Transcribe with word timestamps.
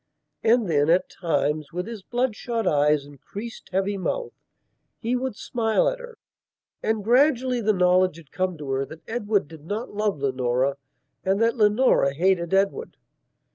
And 0.43 0.67
then, 0.67 0.89
at 0.89 1.11
times, 1.11 1.71
with 1.71 1.85
his 1.85 2.01
bloodshot 2.01 2.65
eyes 2.67 3.05
and 3.05 3.21
creased, 3.21 3.69
heavy 3.71 3.97
mouth, 3.99 4.33
he 4.97 5.15
would 5.15 5.35
smile 5.35 5.87
at 5.87 5.99
her. 5.99 6.17
And 6.81 7.03
gradually 7.03 7.61
the 7.61 7.71
knowledge 7.71 8.17
had 8.17 8.31
come 8.31 8.57
to 8.57 8.71
her 8.71 8.83
that 8.83 9.07
Edward 9.07 9.47
did 9.47 9.67
not 9.67 9.93
love 9.93 10.17
Leonora 10.19 10.77
and 11.23 11.39
that 11.39 11.55
Leonora 11.55 12.15
hated 12.15 12.51
Edward. 12.51 12.97